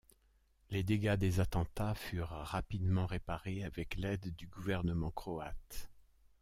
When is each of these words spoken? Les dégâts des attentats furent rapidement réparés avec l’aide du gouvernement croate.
Les 0.71 0.81
dégâts 0.81 1.13
des 1.15 1.39
attentats 1.41 1.93
furent 1.93 2.29
rapidement 2.29 3.05
réparés 3.05 3.63
avec 3.63 3.97
l’aide 3.97 4.33
du 4.35 4.47
gouvernement 4.47 5.11
croate. 5.11 5.91